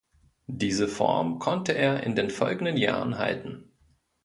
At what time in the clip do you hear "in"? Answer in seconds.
2.01-2.15